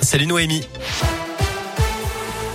Salut 0.00 0.24
Noémie. 0.24 0.66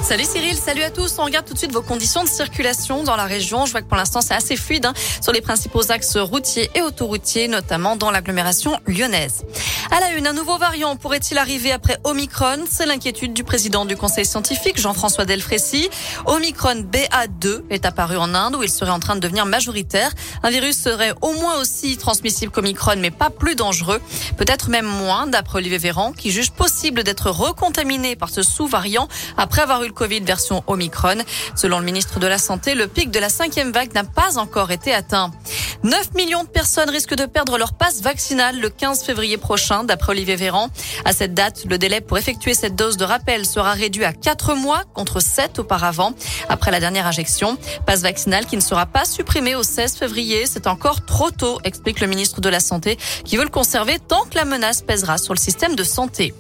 Salut 0.04 0.26
Cyril, 0.26 0.58
salut 0.58 0.84
à 0.84 0.92
tous. 0.92 1.16
On 1.18 1.24
regarde 1.24 1.46
tout 1.46 1.54
de 1.54 1.58
suite 1.58 1.72
vos 1.72 1.82
conditions 1.82 2.24
de 2.26 2.28
circulation 2.28 3.04
dans 3.04 3.16
la 3.16 3.24
région. 3.24 3.66
Je 3.66 3.72
vois 3.72 3.82
que 3.82 3.88
pour 3.88 3.96
l'instant 3.96 4.20
c'est 4.20 4.34
assez 4.34 4.58
fluide 4.58 4.86
hein, 4.86 4.94
sur 5.22 5.32
les 5.32 5.40
principaux 5.40 5.92
axes 5.94 6.18
routiers 6.18 6.70
et 6.76 6.82
autoroutiers, 6.82 7.48
notamment 7.48 7.96
dans 7.96 8.12
l'agglomération 8.12 8.78
lyonnaise. 8.86 9.46
À 9.92 10.02
la 10.02 10.12
une, 10.12 10.28
un 10.28 10.34
nouveau 10.34 10.58
variant 10.58 10.98
pourrait-il 10.98 11.38
arriver 11.38 11.72
après 11.72 11.98
Omicron? 12.04 12.66
C'est 12.70 12.86
l'inquiétude 12.86 13.34
du 13.34 13.46
président 13.46 13.86
du 13.86 13.96
conseil 13.96 14.26
scientifique, 14.26 14.78
Jean-François 14.78 15.24
Delfrécy. 15.24 15.90
Omicron 16.26 16.84
BA2 16.84 17.64
est 17.70 17.86
apparu 17.86 18.18
en 18.18 18.34
Inde 18.34 18.56
où 18.58 18.64
il 18.64 18.70
serait 18.70 18.92
en 18.92 19.00
train 19.00 19.16
de 19.16 19.22
devenir 19.22 19.46
majoritaire. 19.46 20.12
Un 20.44 20.50
virus 20.50 20.78
serait 20.78 21.14
au 21.22 21.32
moins 21.34 21.62
aussi 21.62 21.96
transmissible 21.96 22.52
qu'Omicron, 22.52 22.96
mais 22.98 23.12
pas 23.12 23.30
plus 23.30 23.56
dangereux. 23.56 24.02
Peut-être 24.36 24.70
même 24.70 24.86
moins, 24.86 25.28
d'après 25.28 25.60
Olivier 25.60 25.78
Véran, 25.78 26.12
qui 26.12 26.32
juge 26.32 26.52
possible 26.52 27.04
d'être 27.04 27.30
recontaminé 27.30 28.18
par 28.18 28.30
ce 28.30 28.44
sous-variant 28.44 29.08
après 29.38 29.62
avoir 29.62 29.84
eu 29.84 29.93
Covid 29.94 30.22
version 30.22 30.64
Omicron. 30.68 31.20
Selon 31.56 31.80
le 31.80 31.86
ministre 31.86 32.20
de 32.20 32.28
la 32.28 32.38
Santé, 32.38 32.76
le 32.76 32.88
pic 32.88 33.12
de 33.12 33.20
la 33.20 33.30
cinquième 33.30 33.72
vague 33.72 33.94
n'a 33.94 34.04
pas 34.04 34.38
encore 34.38 34.72
été 34.72 34.94
atteint. 34.94 35.32
9 35.84 36.14
millions 36.16 36.44
de 36.44 36.48
personnes 36.48 36.90
risquent 36.90 37.16
de 37.16 37.26
perdre 37.26 37.58
leur 37.58 37.74
passe 37.74 38.02
vaccinale 38.02 38.60
le 38.60 38.70
15 38.70 39.04
février 39.04 39.38
prochain, 39.38 39.84
d'après 39.84 40.12
Olivier 40.12 40.38
Véran. 40.38 40.70
À 41.04 41.12
cette 41.12 41.34
date, 41.34 41.66
le 41.70 41.78
délai 41.78 42.00
pour 42.00 42.18
effectuer 42.18 42.54
cette 42.54 42.76
dose 42.76 42.96
de 42.96 43.04
rappel 43.04 43.46
sera 43.46 43.74
réduit 43.74 44.06
à 44.06 44.14
4 44.14 44.56
mois 44.56 44.84
contre 44.94 45.20
7 45.20 45.60
auparavant. 45.60 46.14
Après 46.48 46.72
la 46.72 46.80
dernière 46.80 47.06
injection, 47.06 47.58
passe 47.86 48.02
vaccinale 48.02 48.46
qui 48.46 48.56
ne 48.56 48.62
sera 48.62 48.86
pas 48.86 49.06
supprimée 49.06 49.56
au 49.56 49.64
16 49.64 49.98
février. 49.98 50.46
C'est 50.46 50.68
encore 50.68 51.06
trop 51.06 51.32
tôt, 51.32 51.60
explique 51.64 52.00
le 52.00 52.08
ministre 52.08 52.42
de 52.42 52.50
la 52.50 52.60
Santé, 52.60 52.98
qui 53.26 53.36
veut 53.38 53.44
le 53.44 53.50
conserver 53.50 54.00
tant 54.00 54.24
que 54.24 54.36
la 54.36 54.46
menace 54.46 54.82
pèsera 54.82 55.18
sur 55.18 55.34
le 55.34 55.40
système 55.40 55.76
de 55.76 55.84
santé. 55.84 56.34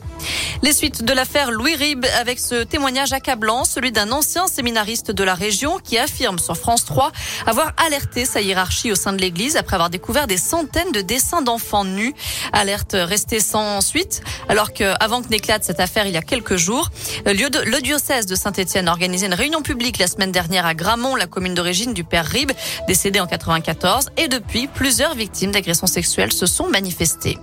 Les 0.62 0.74
suites 0.74 1.04
de 1.04 1.14
l'affaire 1.14 1.52
Louis 1.52 1.76
Rib 1.76 2.06
avec 2.20 2.40
ce 2.40 2.64
témoignage 2.64 3.14
accablant, 3.14 3.66
celui 3.66 3.92
d'un 3.92 4.12
ancien 4.12 4.48
séminariste 4.48 5.12
de 5.12 5.24
la 5.24 5.34
région 5.34 5.80
qui 5.80 5.98
affirme 5.98 6.40
sur 6.40 6.56
France 6.58 6.86
3 6.86 7.12
avoir 7.46 7.74
alerté 7.86 8.26
sa 8.26 8.42
hiérarchie 8.42 8.92
au 8.92 8.96
sein 8.96 9.14
de 9.14 9.18
l'église 9.20 9.58
après 9.58 9.76
avoir 9.76 9.90
découvert 9.90 10.28
des 10.28 10.38
centaines 10.38 10.92
de 10.92 11.02
dessins 11.02 11.42
d'enfants 11.42 11.86
nus. 11.86 12.14
Alerte 12.52 12.96
restée 12.96 13.40
sans 13.40 13.82
suite 13.82 14.22
alors 14.50 14.74
que 14.74 14.94
avant 15.00 15.22
que 15.22 15.30
n'éclate 15.30 15.64
cette 15.64 15.80
affaire 15.80 16.08
il 16.08 16.14
y 16.14 16.18
a 16.18 16.22
quelques 16.22 16.56
jours, 16.56 16.90
le 17.26 17.82
diocèse 17.82 18.26
de 18.26 18.36
Saint-Étienne 18.36 18.88
a 18.88 18.92
organisé 18.92 19.26
une 19.26 19.34
réunion 19.34 19.62
publique 19.62 19.98
la 19.98 20.08
semaine 20.08 20.32
dernière 20.32 20.66
à 20.66 20.74
Gramont, 20.74 21.16
la 21.16 21.28
commune 21.28 21.54
d'origine 21.54 21.94
du 21.94 22.04
père 22.04 22.26
Rib, 22.26 22.52
décédé 22.88 23.20
en 23.20 23.28
94 23.28 24.10
et 24.18 24.28
depuis 24.28 24.68
plusieurs 24.68 25.16
victimes 25.16 25.52
d'agressions 25.52 25.88
sexuelles 25.88 26.32
se 26.32 26.46
sont 26.46 26.68
manifestées. 26.68 27.38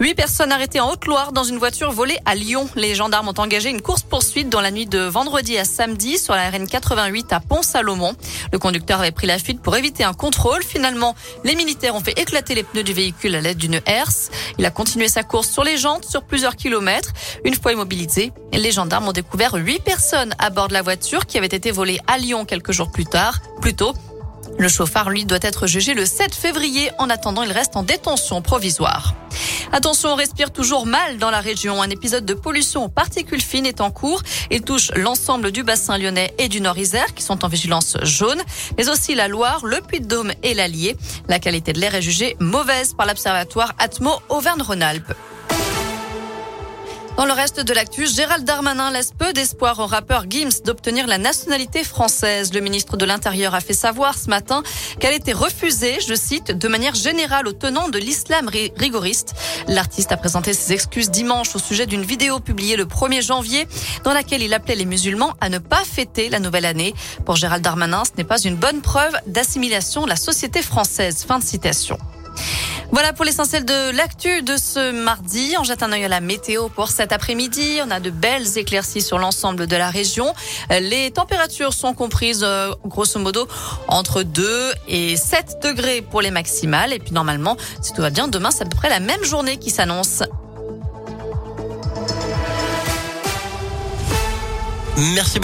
Huit 0.00 0.14
personnes 0.14 0.50
arrêtées 0.50 0.80
en 0.80 0.90
Haute-Loire 0.90 1.32
dans 1.32 1.44
une 1.44 1.58
voiture 1.58 1.92
volée 1.92 2.18
à 2.24 2.34
Lyon. 2.34 2.68
Les 2.74 2.96
gendarmes 2.96 3.28
ont 3.28 3.40
engagé 3.40 3.70
une 3.70 3.80
course-poursuite 3.80 4.48
dans 4.48 4.60
la 4.60 4.72
nuit 4.72 4.86
de 4.86 4.98
vendredi 4.98 5.56
à 5.56 5.64
samedi 5.64 6.18
sur 6.18 6.34
la 6.34 6.50
RN 6.50 6.66
88 6.66 7.32
à 7.32 7.38
Pont-Salomon. 7.38 8.14
Le 8.52 8.58
conducteur 8.58 9.00
avait 9.00 9.12
pris 9.12 9.28
la 9.28 9.38
fuite 9.38 9.62
pour 9.62 9.76
éviter 9.76 10.02
un 10.02 10.12
contrôle. 10.12 10.64
Finalement, 10.64 11.14
les 11.44 11.54
militaires 11.54 11.94
ont 11.94 12.00
fait 12.00 12.18
éclater 12.18 12.56
les 12.56 12.64
pneus 12.64 12.82
du 12.82 12.92
véhicule 12.92 13.36
à 13.36 13.40
l'aide 13.40 13.56
d'une 13.56 13.80
herse. 13.86 14.30
Il 14.58 14.64
a 14.64 14.70
continué 14.70 15.06
sa 15.06 15.22
course 15.22 15.48
sur 15.48 15.62
les 15.62 15.76
jantes 15.76 16.04
sur 16.04 16.24
plusieurs 16.24 16.56
kilomètres. 16.56 17.12
Une 17.44 17.54
fois 17.54 17.72
immobilisé, 17.72 18.32
les 18.52 18.72
gendarmes 18.72 19.08
ont 19.08 19.12
découvert 19.12 19.54
huit 19.54 19.82
personnes 19.82 20.34
à 20.38 20.50
bord 20.50 20.68
de 20.68 20.74
la 20.74 20.82
voiture 20.82 21.26
qui 21.26 21.38
avait 21.38 21.46
été 21.46 21.70
volée 21.70 22.00
à 22.08 22.18
Lyon 22.18 22.44
quelques 22.44 22.72
jours 22.72 22.90
plus 22.90 23.06
tard. 23.06 23.38
Plus 23.60 23.74
tôt, 23.74 23.94
le 24.58 24.68
chauffard, 24.68 25.10
lui, 25.10 25.24
doit 25.24 25.38
être 25.42 25.66
jugé 25.66 25.94
le 25.94 26.06
7 26.06 26.34
février. 26.34 26.90
En 26.98 27.10
attendant, 27.10 27.42
il 27.42 27.52
reste 27.52 27.76
en 27.76 27.82
détention 27.82 28.40
provisoire. 28.42 29.14
Attention, 29.72 30.10
on 30.10 30.14
respire 30.14 30.52
toujours 30.52 30.86
mal 30.86 31.18
dans 31.18 31.30
la 31.30 31.40
région. 31.40 31.82
Un 31.82 31.90
épisode 31.90 32.24
de 32.24 32.34
pollution 32.34 32.84
aux 32.84 32.88
particules 32.88 33.40
fines 33.40 33.66
est 33.66 33.80
en 33.80 33.90
cours. 33.90 34.22
Il 34.50 34.62
touche 34.62 34.92
l'ensemble 34.94 35.50
du 35.50 35.64
bassin 35.64 35.98
lyonnais 35.98 36.32
et 36.38 36.48
du 36.48 36.60
Nord-Isère 36.60 37.14
qui 37.14 37.22
sont 37.22 37.44
en 37.44 37.48
vigilance 37.48 37.96
jaune, 38.02 38.40
mais 38.78 38.88
aussi 38.88 39.14
la 39.14 39.28
Loire, 39.28 39.64
le 39.64 39.80
Puy-de-Dôme 39.80 40.32
et 40.42 40.54
l'Allier. 40.54 40.96
La 41.28 41.38
qualité 41.38 41.72
de 41.72 41.80
l'air 41.80 41.94
est 41.94 42.02
jugée 42.02 42.36
mauvaise 42.38 42.94
par 42.94 43.06
l'observatoire 43.06 43.72
Atmo 43.78 44.12
Auvergne-Rhône-Alpes. 44.28 45.12
Dans 47.16 47.26
le 47.26 47.32
reste 47.32 47.60
de 47.60 47.72
l'actu, 47.72 48.08
Gérald 48.08 48.44
Darmanin 48.44 48.90
laisse 48.90 49.12
peu 49.16 49.32
d'espoir 49.32 49.78
au 49.78 49.86
rappeur 49.86 50.24
Gims 50.28 50.62
d'obtenir 50.64 51.06
la 51.06 51.16
nationalité 51.16 51.84
française. 51.84 52.52
Le 52.52 52.58
ministre 52.58 52.96
de 52.96 53.04
l'Intérieur 53.04 53.54
a 53.54 53.60
fait 53.60 53.72
savoir 53.72 54.18
ce 54.18 54.28
matin 54.28 54.64
qu'elle 54.98 55.14
était 55.14 55.32
refusée, 55.32 55.98
je 56.06 56.14
cite, 56.14 56.50
de 56.50 56.66
manière 56.66 56.96
générale 56.96 57.46
aux 57.46 57.52
tenants 57.52 57.88
de 57.88 57.98
l'islam 57.98 58.48
rigoriste. 58.48 59.34
L'artiste 59.68 60.10
a 60.10 60.16
présenté 60.16 60.52
ses 60.54 60.72
excuses 60.72 61.10
dimanche 61.10 61.54
au 61.54 61.60
sujet 61.60 61.86
d'une 61.86 62.02
vidéo 62.02 62.40
publiée 62.40 62.76
le 62.76 62.84
1er 62.84 63.22
janvier 63.22 63.68
dans 64.02 64.12
laquelle 64.12 64.42
il 64.42 64.52
appelait 64.52 64.74
les 64.74 64.84
musulmans 64.84 65.34
à 65.40 65.48
ne 65.48 65.58
pas 65.58 65.84
fêter 65.84 66.28
la 66.30 66.40
nouvelle 66.40 66.66
année. 66.66 66.94
Pour 67.24 67.36
Gérald 67.36 67.62
Darmanin, 67.62 68.02
ce 68.04 68.10
n'est 68.18 68.24
pas 68.24 68.40
une 68.40 68.56
bonne 68.56 68.80
preuve 68.80 69.16
d'assimilation 69.28 70.02
de 70.02 70.08
la 70.08 70.16
société 70.16 70.62
française. 70.62 71.24
Fin 71.24 71.38
de 71.38 71.44
citation. 71.44 71.96
Voilà 72.94 73.12
pour 73.12 73.24
l'essentiel 73.24 73.64
de 73.64 73.90
l'actu 73.90 74.42
de 74.42 74.56
ce 74.56 74.92
mardi. 74.92 75.56
On 75.58 75.64
jette 75.64 75.82
un 75.82 75.90
œil 75.90 76.04
à 76.04 76.08
la 76.08 76.20
météo 76.20 76.68
pour 76.68 76.90
cet 76.90 77.10
après-midi. 77.10 77.80
On 77.84 77.90
a 77.90 77.98
de 77.98 78.08
belles 78.08 78.56
éclaircies 78.56 79.02
sur 79.02 79.18
l'ensemble 79.18 79.66
de 79.66 79.74
la 79.74 79.90
région. 79.90 80.32
Les 80.70 81.10
températures 81.10 81.72
sont 81.72 81.92
comprises 81.92 82.44
euh, 82.44 82.72
grosso 82.86 83.18
modo 83.18 83.48
entre 83.88 84.22
2 84.22 84.72
et 84.86 85.16
7 85.16 85.58
degrés 85.60 86.02
pour 86.02 86.20
les 86.20 86.30
maximales. 86.30 86.92
Et 86.92 87.00
puis 87.00 87.10
normalement, 87.10 87.56
si 87.82 87.92
tout 87.92 88.00
va 88.00 88.10
bien, 88.10 88.28
demain 88.28 88.52
c'est 88.52 88.62
à 88.62 88.66
peu 88.66 88.76
près 88.76 88.90
la 88.90 89.00
même 89.00 89.24
journée 89.24 89.56
qui 89.56 89.70
s'annonce. 89.70 90.22
Merci 94.96 95.32